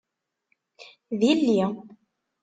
D 1.19 1.21
illi. 1.31 1.61